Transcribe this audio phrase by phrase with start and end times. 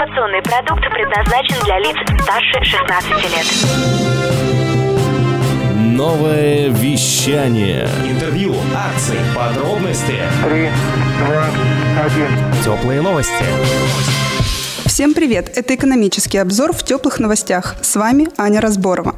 [0.00, 3.44] Информационный продукт предназначен для лиц старше 16 лет.
[5.76, 7.86] Новое вещание.
[8.08, 10.16] Интервью, акции, подробности.
[10.42, 10.70] Три,
[11.26, 11.44] два,
[12.02, 12.30] один.
[12.64, 13.44] Теплые новости.
[14.86, 15.52] Всем привет!
[15.54, 17.76] Это экономический обзор в теплых новостях.
[17.82, 19.16] С вами Аня Разборова.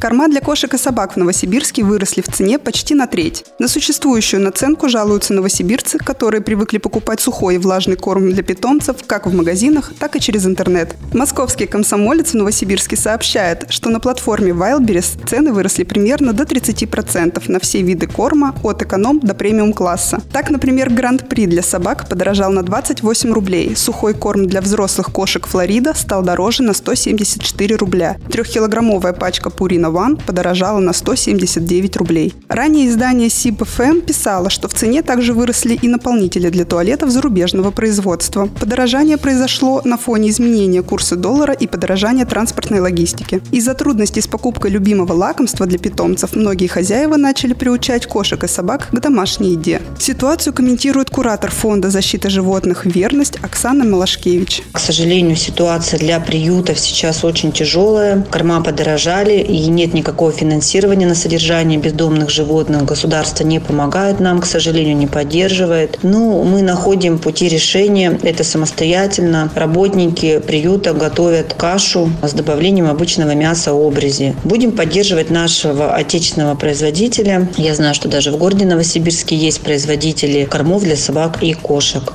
[0.00, 3.44] Корма для кошек и собак в Новосибирске выросли в цене почти на треть.
[3.58, 9.26] На существующую наценку жалуются новосибирцы, которые привыкли покупать сухой и влажный корм для питомцев как
[9.26, 10.94] в магазинах, так и через интернет.
[11.12, 17.58] Московский комсомолец в Новосибирске сообщает, что на платформе Wildberries цены выросли примерно до 30% на
[17.58, 20.22] все виды корма от эконом до премиум класса.
[20.32, 25.92] Так, например, Гранд-при для собак подорожал на 28 рублей, сухой корм для взрослых кошек Флорида
[25.94, 32.34] стал дороже на 174 рубля, трехкилограммовая пачка Пурина One подорожала на 179 рублей.
[32.48, 38.46] Ранее издание SIP-FM писало, что в цене также выросли и наполнители для туалетов зарубежного производства.
[38.60, 43.40] Подорожание произошло на фоне изменения курса доллара и подорожания транспортной логистики.
[43.50, 48.88] Из-за трудностей с покупкой любимого лакомства для питомцев многие хозяева начали приучать кошек и собак
[48.90, 49.80] к домашней еде.
[49.98, 54.62] Ситуацию комментирует куратор фонда защиты животных «Верность» Оксана Малашкевич.
[54.72, 58.24] К сожалению, ситуация для приютов сейчас очень тяжелая.
[58.30, 62.84] Корма подорожали и нет никакого финансирования на содержание бездомных животных.
[62.84, 66.00] Государство не помогает нам, к сожалению, не поддерживает.
[66.02, 68.18] Ну, мы находим пути решения.
[68.24, 69.50] Это самостоятельно.
[69.54, 74.34] Работники приюта готовят кашу с добавлением обычного мяса обрези.
[74.42, 77.48] Будем поддерживать нашего отечественного производителя.
[77.56, 82.14] Я знаю, что даже в городе Новосибирске есть производители кормов для собак и кошек.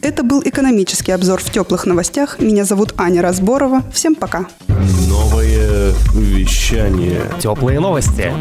[0.00, 2.38] Это был экономический обзор в теплых новостях.
[2.38, 3.82] Меня зовут Аня Разборова.
[3.92, 4.46] Всем пока.
[5.60, 7.20] Новое вещание.
[7.38, 8.32] Теплые новости.